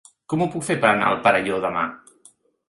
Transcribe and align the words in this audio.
Com 0.31 0.43
ho 0.43 0.47
puc 0.55 0.65
fer 0.69 0.77
per 0.85 0.89
anar 0.93 1.11
al 1.11 1.19
Perelló 1.27 1.61
demà? 1.67 1.85